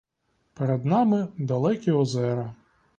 Перед 0.53 0.85
нами 0.85 1.27
далекі 1.37 1.91
озера! 1.91 2.55